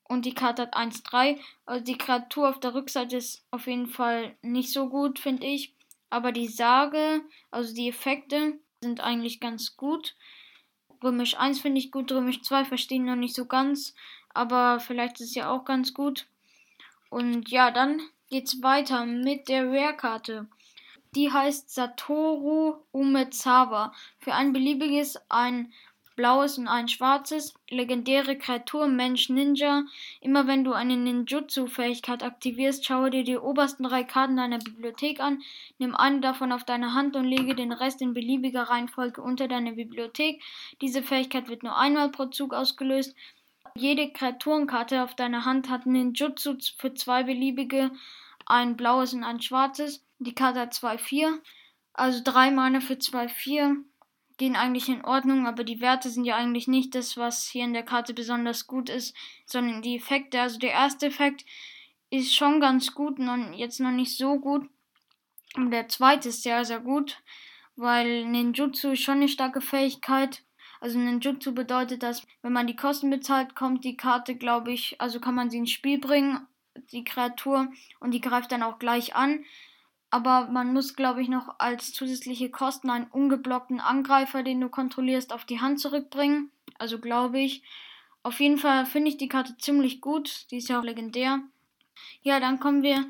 Und 0.08 0.24
die 0.24 0.34
Karte 0.34 0.62
hat 0.62 0.76
1-3. 0.76 1.38
Also 1.64 1.84
die 1.84 1.98
Kreatur 1.98 2.48
auf 2.48 2.60
der 2.60 2.74
Rückseite 2.74 3.16
ist 3.16 3.44
auf 3.50 3.66
jeden 3.66 3.88
Fall 3.88 4.36
nicht 4.42 4.72
so 4.72 4.88
gut, 4.88 5.18
finde 5.18 5.46
ich. 5.46 5.74
Aber 6.10 6.32
die 6.32 6.48
Sage, 6.48 7.22
also 7.50 7.74
die 7.74 7.88
Effekte, 7.88 8.58
sind 8.80 9.00
eigentlich 9.00 9.40
ganz 9.40 9.76
gut. 9.76 10.14
Römisch 11.02 11.36
1 11.36 11.60
finde 11.60 11.78
ich 11.78 11.90
gut, 11.90 12.12
Römisch 12.12 12.42
2 12.42 12.64
verstehe 12.64 12.98
ich 12.98 13.04
noch 13.04 13.16
nicht 13.16 13.34
so 13.34 13.46
ganz, 13.46 13.94
aber 14.32 14.80
vielleicht 14.80 15.20
ist 15.20 15.30
es 15.30 15.34
ja 15.34 15.50
auch 15.50 15.64
ganz 15.64 15.92
gut. 15.92 16.26
Und 17.10 17.50
ja, 17.50 17.70
dann 17.70 18.00
geht's 18.28 18.62
weiter 18.62 19.06
mit 19.06 19.48
der 19.48 19.66
Rare-Karte. 19.66 20.48
Die 21.14 21.32
heißt 21.32 21.70
Satoru 21.70 22.76
Umezawa. 22.92 23.92
Für 24.18 24.34
ein 24.34 24.52
beliebiges, 24.52 25.18
ein 25.28 25.72
blaues 26.16 26.58
und 26.58 26.66
ein 26.66 26.88
schwarzes. 26.88 27.54
Legendäre 27.70 28.36
Kreatur 28.36 28.88
Mensch 28.88 29.28
Ninja. 29.28 29.84
Immer 30.20 30.46
wenn 30.46 30.64
du 30.64 30.72
eine 30.72 30.96
Ninjutsu-Fähigkeit 30.96 32.22
aktivierst, 32.22 32.84
schaue 32.84 33.10
dir 33.10 33.22
die 33.22 33.36
obersten 33.36 33.84
drei 33.84 34.02
Karten 34.02 34.36
deiner 34.36 34.58
Bibliothek 34.58 35.20
an, 35.20 35.42
nimm 35.78 35.94
eine 35.94 36.20
davon 36.20 36.52
auf 36.52 36.64
deine 36.64 36.94
Hand 36.94 37.14
und 37.14 37.24
lege 37.24 37.54
den 37.54 37.72
Rest 37.72 38.02
in 38.02 38.14
beliebiger 38.14 38.64
Reihenfolge 38.64 39.22
unter 39.22 39.46
deine 39.46 39.74
Bibliothek. 39.74 40.42
Diese 40.80 41.02
Fähigkeit 41.02 41.48
wird 41.48 41.62
nur 41.62 41.76
einmal 41.76 42.10
pro 42.10 42.26
Zug 42.26 42.54
ausgelöst. 42.54 43.14
Jede 43.76 44.10
Kreaturenkarte 44.10 45.02
auf 45.02 45.14
deiner 45.14 45.44
Hand 45.44 45.68
hat 45.68 45.86
Ninjutsu 45.86 46.56
für 46.78 46.94
zwei 46.94 47.22
beliebige, 47.24 47.90
ein 48.46 48.76
blaues 48.76 49.12
und 49.12 49.22
ein 49.22 49.42
schwarzes. 49.42 50.02
Die 50.18 50.34
Karte 50.34 50.60
hat 50.60 50.72
2-4, 50.72 51.28
also 51.92 52.22
drei 52.24 52.50
Mana 52.50 52.80
für 52.80 52.94
2-4 52.94 53.76
gehen 54.36 54.56
eigentlich 54.56 54.88
in 54.88 55.04
Ordnung, 55.04 55.46
aber 55.46 55.64
die 55.64 55.80
Werte 55.80 56.10
sind 56.10 56.24
ja 56.24 56.36
eigentlich 56.36 56.68
nicht 56.68 56.94
das, 56.94 57.16
was 57.16 57.46
hier 57.48 57.64
in 57.64 57.72
der 57.72 57.82
Karte 57.82 58.14
besonders 58.14 58.66
gut 58.66 58.90
ist, 58.90 59.14
sondern 59.46 59.82
die 59.82 59.96
Effekte. 59.96 60.40
Also 60.40 60.58
der 60.58 60.72
erste 60.72 61.06
Effekt 61.06 61.44
ist 62.10 62.34
schon 62.34 62.60
ganz 62.60 62.94
gut, 62.94 63.18
noch, 63.18 63.52
jetzt 63.54 63.80
noch 63.80 63.90
nicht 63.90 64.16
so 64.16 64.38
gut. 64.38 64.68
Und 65.56 65.70
der 65.70 65.88
zweite 65.88 66.28
ist 66.28 66.42
sehr, 66.42 66.64
sehr 66.64 66.80
gut, 66.80 67.22
weil 67.76 68.26
Ninjutsu 68.26 68.90
ist 68.90 69.02
schon 69.02 69.16
eine 69.16 69.28
starke 69.28 69.60
Fähigkeit. 69.60 70.42
Also 70.80 70.98
Ninjutsu 70.98 71.54
bedeutet, 71.54 72.02
dass 72.02 72.26
wenn 72.42 72.52
man 72.52 72.66
die 72.66 72.76
Kosten 72.76 73.08
bezahlt, 73.08 73.54
kommt 73.54 73.84
die 73.84 73.96
Karte, 73.96 74.34
glaube 74.36 74.72
ich, 74.72 75.00
also 75.00 75.20
kann 75.20 75.34
man 75.34 75.50
sie 75.50 75.58
ins 75.58 75.70
Spiel 75.70 75.98
bringen, 75.98 76.46
die 76.92 77.04
Kreatur, 77.04 77.68
und 78.00 78.10
die 78.12 78.20
greift 78.20 78.52
dann 78.52 78.62
auch 78.62 78.78
gleich 78.78 79.16
an. 79.16 79.44
Aber 80.16 80.48
man 80.50 80.72
muss, 80.72 80.96
glaube 80.96 81.20
ich, 81.20 81.28
noch 81.28 81.56
als 81.58 81.92
zusätzliche 81.92 82.48
Kosten 82.50 82.88
einen 82.88 83.04
ungeblockten 83.04 83.80
Angreifer, 83.80 84.42
den 84.42 84.62
du 84.62 84.70
kontrollierst, 84.70 85.30
auf 85.30 85.44
die 85.44 85.60
Hand 85.60 85.78
zurückbringen. 85.78 86.50
Also 86.78 86.98
glaube 86.98 87.38
ich. 87.38 87.62
Auf 88.22 88.40
jeden 88.40 88.56
Fall 88.56 88.86
finde 88.86 89.10
ich 89.10 89.18
die 89.18 89.28
Karte 89.28 89.58
ziemlich 89.58 90.00
gut. 90.00 90.50
Die 90.50 90.56
ist 90.56 90.70
ja 90.70 90.80
auch 90.80 90.84
legendär. 90.84 91.40
Ja, 92.22 92.40
dann 92.40 92.60
kommen 92.60 92.82
wir 92.82 93.04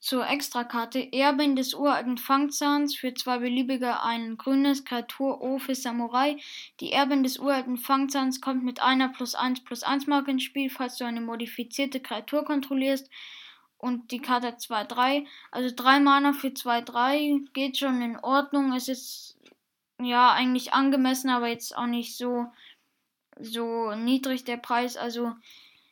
zur 0.00 0.28
Extrakarte 0.28 1.14
Erbin 1.14 1.56
des 1.56 1.72
uralten 1.72 2.18
Fangzahns 2.18 2.94
für 2.94 3.14
zwei 3.14 3.38
beliebige 3.38 4.02
ein 4.02 4.36
grünes 4.36 4.84
Kreatur 4.84 5.40
O 5.40 5.58
für 5.58 5.74
Samurai. 5.74 6.36
Die 6.80 6.92
Erbin 6.92 7.22
des 7.22 7.38
uralten 7.38 7.78
Fangzahns 7.78 8.42
kommt 8.42 8.64
mit 8.64 8.82
einer 8.82 9.08
plus 9.08 9.34
1 9.34 9.64
plus 9.64 9.82
1 9.82 10.06
Marke 10.08 10.30
ins 10.30 10.42
Spiel, 10.42 10.68
falls 10.68 10.98
du 10.98 11.06
eine 11.06 11.22
modifizierte 11.22 12.00
Kreatur 12.00 12.44
kontrollierst. 12.44 13.08
Und 13.80 14.10
die 14.10 14.20
Karte 14.20 14.48
2-3. 14.48 15.26
Also 15.50 15.74
3 15.74 16.00
Mana 16.00 16.34
für 16.34 16.48
2-3 16.48 17.50
geht 17.54 17.78
schon 17.78 18.02
in 18.02 18.18
Ordnung. 18.18 18.74
Es 18.74 18.88
ist 18.88 19.38
ja 19.98 20.32
eigentlich 20.32 20.74
angemessen, 20.74 21.30
aber 21.30 21.48
jetzt 21.48 21.74
auch 21.74 21.86
nicht 21.86 22.14
so, 22.16 22.52
so 23.40 23.94
niedrig 23.94 24.44
der 24.44 24.58
Preis. 24.58 24.98
Also 24.98 25.32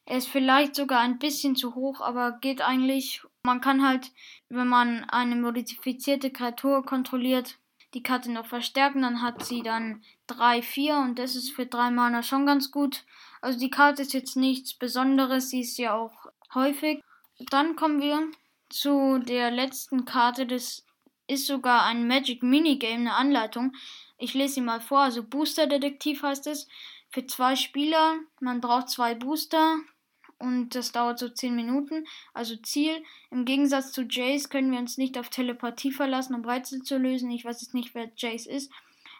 er 0.05 0.19
ist 0.19 0.29
vielleicht 0.29 0.75
sogar 0.75 1.01
ein 1.01 1.19
bisschen 1.19 1.57
zu 1.57 1.75
hoch, 1.75 2.03
aber 2.03 2.33
geht 2.33 2.61
eigentlich. 2.61 3.23
Man 3.43 3.63
kann 3.63 3.87
halt, 3.87 4.13
wenn 4.51 4.69
man 4.69 5.05
eine 5.05 5.37
modifizierte 5.37 6.31
Kreatur 6.31 6.85
kontrolliert, 6.85 7.57
die 7.95 8.03
Karte 8.03 8.31
noch 8.31 8.45
verstärken, 8.45 9.01
dann 9.01 9.23
hat 9.23 9.47
sie 9.47 9.63
dann 9.63 10.03
3, 10.27 10.61
4 10.61 10.99
und 10.99 11.19
das 11.19 11.37
ist 11.37 11.53
für 11.53 11.65
3 11.65 11.91
Mana 11.91 12.23
schon 12.23 12.45
ganz 12.45 12.71
gut. 12.71 13.05
Also 13.41 13.59
die 13.59 13.71
Karte 13.71 14.03
ist 14.03 14.13
jetzt 14.13 14.37
nichts 14.37 14.75
Besonderes, 14.75 15.49
sie 15.49 15.61
ist 15.61 15.79
ja 15.79 15.95
auch 15.95 16.27
häufig. 16.53 17.03
Dann 17.39 17.77
kommen 17.77 18.01
wir 18.01 18.31
zu 18.69 19.19
der 19.19 19.51
letzten 19.51 20.05
Karte, 20.05 20.47
das 20.47 20.85
ist 21.27 21.47
sogar 21.47 21.85
ein 21.85 22.07
Magic 22.07 22.43
Minigame, 22.43 22.95
eine 22.95 23.15
Anleitung. 23.15 23.75
Ich 24.19 24.35
lese 24.35 24.55
sie 24.55 24.61
mal 24.61 24.81
vor, 24.81 25.01
also 25.01 25.23
Booster 25.23 25.67
Detektiv 25.67 26.23
heißt 26.23 26.47
es. 26.47 26.69
Für 27.11 27.27
zwei 27.27 27.57
Spieler, 27.57 28.17
man 28.41 28.61
braucht 28.61 28.91
zwei 28.91 29.15
Booster, 29.15 29.79
und 30.39 30.75
das 30.75 30.93
dauert 30.93 31.19
so 31.19 31.29
10 31.29 31.55
Minuten. 31.55 32.07
Also 32.33 32.57
Ziel, 32.57 33.03
im 33.31 33.45
Gegensatz 33.45 33.93
zu 33.93 34.03
Jace 34.03 34.49
können 34.49 34.71
wir 34.71 34.79
uns 34.79 34.97
nicht 34.97 35.19
auf 35.19 35.29
Telepathie 35.29 35.93
verlassen, 35.93 36.35
um 36.35 36.45
Rätsel 36.45 36.83
zu 36.83 36.97
lösen. 36.97 37.31
Ich 37.31 37.45
weiß 37.45 37.61
jetzt 37.61 37.75
nicht, 37.75 37.95
wer 37.95 38.11
Jace 38.17 38.47
ist. 38.47 38.71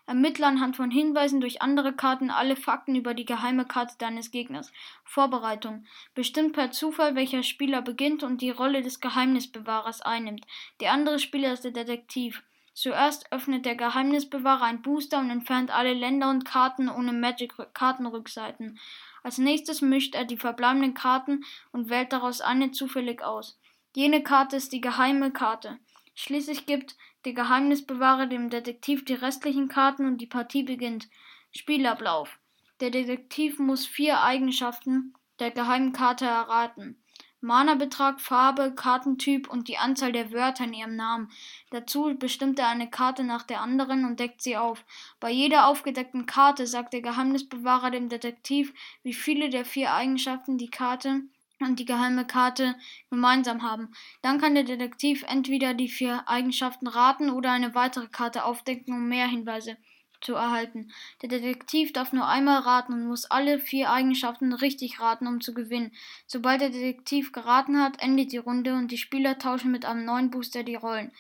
Ermittle 0.09 0.47
anhand 0.47 0.75
von 0.75 0.91
Hinweisen 0.91 1.43
durch 1.43 1.61
andere 1.61 1.93
Karten 1.93 2.31
alle 2.31 2.57
Fakten 2.57 2.95
über 2.95 3.13
die 3.13 3.27
geheime 3.27 3.67
Karte 3.67 3.95
deines 3.99 4.31
Gegners. 4.31 4.73
Vorbereitung. 5.05 5.85
Bestimmt 6.15 6.55
per 6.55 6.71
Zufall, 6.71 7.15
welcher 7.15 7.43
Spieler 7.43 7.83
beginnt 7.83 8.23
und 8.23 8.41
die 8.41 8.49
Rolle 8.49 8.81
des 8.81 9.01
Geheimnisbewahrers 9.01 10.01
einnimmt. 10.01 10.47
Der 10.81 10.93
andere 10.93 11.19
Spieler 11.19 11.53
ist 11.53 11.65
der 11.65 11.73
Detektiv. 11.73 12.43
Zuerst 12.73 13.31
öffnet 13.33 13.67
der 13.67 13.77
Geheimnisbewahrer 13.77 14.63
ein 14.63 14.81
Booster 14.81 15.19
und 15.19 15.29
entfernt 15.29 15.71
alle 15.71 15.93
Länder 15.93 16.31
und 16.31 16.47
Karten 16.47 16.89
ohne 16.89 17.13
Magic-Kartenrückseiten. 17.13 18.79
Als 19.23 19.37
nächstes 19.37 19.83
mischt 19.83 20.15
er 20.15 20.25
die 20.25 20.39
verbleibenden 20.39 20.95
Karten 20.95 21.45
und 21.71 21.91
wählt 21.91 22.15
daraus 22.15 22.41
eine 22.41 22.71
zufällig 22.71 23.23
aus. 23.23 23.61
Jene 23.95 24.23
Karte 24.23 24.57
ist 24.57 24.73
die 24.73 24.81
geheime 24.81 25.33
Karte. 25.33 25.79
Schließlich 26.15 26.65
gibt 26.65 26.97
der 27.29 27.35
Geheimnisbewahrer 27.35 28.27
dem 28.27 28.49
Detektiv 28.49 29.05
die 29.05 29.13
restlichen 29.13 29.69
Karten 29.69 30.07
und 30.07 30.17
die 30.19 30.27
Partie 30.27 30.63
beginnt. 30.63 31.11
Spielablauf. 31.51 32.39
Der 32.81 32.89
Detektiv 32.89 33.59
muss 33.59 33.85
vier 33.85 34.23
Eigenschaften 34.23 35.13
der 35.39 35.51
geheimen 35.51 35.93
Karte 35.93 36.25
erraten. 36.25 36.97
Mana-Betrag, 37.43 38.23
Farbe, 38.23 38.73
Kartentyp 38.75 39.47
und 39.47 39.69
die 39.69 39.77
Anzahl 39.77 40.11
der 40.11 40.33
Wörter 40.33 40.65
in 40.65 40.73
ihrem 40.73 40.97
Namen. 40.97 41.31
Dazu 41.71 42.17
bestimmt 42.19 42.59
er 42.59 42.69
eine 42.69 42.89
Karte 42.89 43.25
nach 43.25 43.43
der 43.43 43.61
anderen 43.61 44.07
und 44.07 44.19
deckt 44.19 44.41
sie 44.41 44.57
auf. 44.57 44.83
Bei 45.21 45.31
jeder 45.31 45.67
aufgedeckten 45.67 46.25
Karte 46.25 46.67
sagt 46.67 46.95
der 46.95 47.03
Geheimnisbewahrer 47.03 47.91
dem 47.91 48.09
Detektiv, 48.09 48.73
wie 49.03 49.13
viele 49.13 49.51
der 49.51 49.67
vier 49.67 49.93
Eigenschaften 49.93 50.57
die 50.57 50.71
Karte 50.71 51.25
und 51.61 51.79
die 51.79 51.85
geheime 51.85 52.27
Karte 52.27 52.75
gemeinsam 53.11 53.63
haben. 53.63 53.93
Dann 54.23 54.41
kann 54.41 54.55
der 54.55 54.65
Detektiv 54.65 55.25
entweder 55.29 55.75
die 55.75 55.89
vier 55.89 56.29
Eigenschaften 56.29 56.87
raten 56.87 57.31
oder 57.31 57.53
eine 57.53 57.75
weitere 57.75 58.09
Karte 58.09 58.45
aufdecken, 58.45 58.95
um 58.95 59.09
mehr 59.09 59.27
Hinweise 59.27 59.77
zu 60.21 60.35
erhalten. 60.35 60.91
Der 61.23 61.29
Detektiv 61.29 61.93
darf 61.93 62.13
nur 62.13 62.27
einmal 62.27 62.61
raten 62.61 62.93
und 62.93 63.07
muss 63.07 63.25
alle 63.27 63.59
vier 63.59 63.91
Eigenschaften 63.91 64.53
richtig 64.53 65.01
raten, 65.01 65.27
um 65.27 65.41
zu 65.41 65.55
gewinnen. 65.55 65.93
Sobald 66.27 66.61
der 66.61 66.71
Detektiv 66.71 67.33
geraten 67.33 67.81
hat, 67.81 68.01
endet 68.03 68.33
die 68.33 68.39
Runde 68.39 68.75
und 68.75 68.91
die 68.91 68.99
Spieler 68.99 69.39
tauschen 69.39 69.71
mit 69.71 69.85
einem 69.85 70.05
neuen 70.05 70.31
Booster 70.31 70.63
die 70.63 70.75
Rollen. 70.75 71.13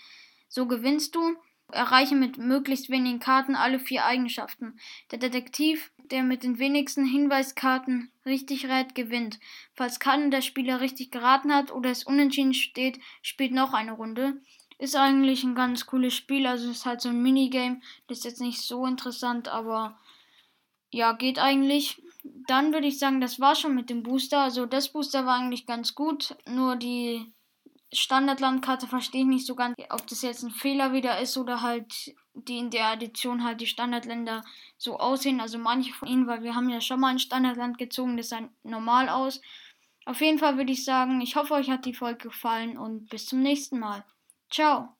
So 0.48 0.66
gewinnst 0.66 1.14
du. 1.14 1.36
Erreiche 1.70 2.14
mit 2.14 2.38
möglichst 2.38 2.88
wenigen 2.88 3.18
Karten 3.18 3.54
alle 3.54 3.78
vier 3.78 4.06
Eigenschaften. 4.06 4.80
Der 5.10 5.18
Detektiv, 5.18 5.90
der 6.12 6.22
mit 6.22 6.42
den 6.42 6.58
wenigsten 6.58 7.04
Hinweiskarten 7.04 8.10
richtig 8.26 8.66
rät, 8.66 8.94
gewinnt. 8.94 9.38
Falls 9.74 10.00
keiner 10.00 10.30
der 10.30 10.42
Spieler 10.42 10.80
richtig 10.80 11.10
geraten 11.10 11.52
hat 11.52 11.72
oder 11.72 11.90
es 11.90 12.04
unentschieden 12.04 12.54
steht, 12.54 13.00
spielt 13.22 13.52
noch 13.52 13.72
eine 13.72 13.92
Runde. 13.92 14.40
ist 14.78 14.96
eigentlich 14.96 15.42
ein 15.44 15.54
ganz 15.54 15.86
cooles 15.86 16.14
Spiel. 16.14 16.46
Also 16.46 16.70
ist 16.70 16.86
halt 16.86 17.00
so 17.00 17.08
ein 17.08 17.22
Minigame. 17.22 17.80
Das 18.06 18.18
ist 18.18 18.24
jetzt 18.24 18.40
nicht 18.40 18.60
so 18.60 18.86
interessant, 18.86 19.48
aber 19.48 19.98
ja, 20.90 21.12
geht 21.12 21.38
eigentlich. 21.38 22.02
Dann 22.46 22.72
würde 22.72 22.86
ich 22.86 22.98
sagen, 22.98 23.20
das 23.20 23.40
war 23.40 23.54
schon 23.54 23.74
mit 23.74 23.90
dem 23.90 24.02
Booster. 24.02 24.40
Also 24.40 24.66
das 24.66 24.92
Booster 24.92 25.26
war 25.26 25.36
eigentlich 25.38 25.66
ganz 25.66 25.94
gut. 25.94 26.36
Nur 26.46 26.76
die 26.76 27.32
Standardlandkarte 27.92 28.86
verstehe 28.86 29.22
ich 29.22 29.26
nicht 29.26 29.46
so 29.46 29.54
ganz, 29.54 29.74
ob 29.90 30.06
das 30.06 30.22
jetzt 30.22 30.42
ein 30.42 30.50
Fehler 30.50 30.92
wieder 30.92 31.20
ist 31.20 31.36
oder 31.38 31.62
halt 31.62 32.14
die 32.46 32.58
in 32.58 32.70
der 32.70 32.92
Edition 32.92 33.44
halt 33.44 33.60
die 33.60 33.66
Standardländer 33.66 34.44
so 34.76 34.98
aussehen. 34.98 35.40
Also 35.40 35.58
manche 35.58 35.92
von 35.92 36.08
ihnen, 36.08 36.26
weil 36.26 36.42
wir 36.42 36.54
haben 36.54 36.68
ja 36.68 36.80
schon 36.80 37.00
mal 37.00 37.08
ein 37.08 37.18
Standardland 37.18 37.78
gezogen, 37.78 38.16
das 38.16 38.30
sah 38.30 38.48
normal 38.62 39.08
aus. 39.08 39.40
Auf 40.04 40.20
jeden 40.20 40.38
Fall 40.38 40.56
würde 40.56 40.72
ich 40.72 40.84
sagen, 40.84 41.20
ich 41.20 41.36
hoffe, 41.36 41.54
euch 41.54 41.70
hat 41.70 41.84
die 41.84 41.94
Folge 41.94 42.28
gefallen 42.28 42.78
und 42.78 43.08
bis 43.08 43.26
zum 43.26 43.42
nächsten 43.42 43.78
Mal. 43.78 44.04
Ciao. 44.50 44.97